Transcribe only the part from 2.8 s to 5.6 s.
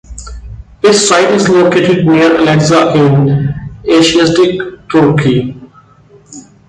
in Asiatic Turkey.